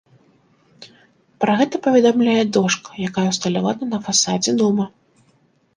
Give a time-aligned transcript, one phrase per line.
[1.43, 4.85] Пра гэта паведамляе дошка, якая ўсталявана на фасадзе дома.